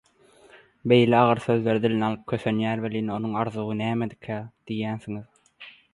[0.93, 4.39] „Beýle agyr sözleri diline alyp, kösenýär welin, onuň arzuwy nämedikä?“
[4.71, 5.73] diýýänsiňiz.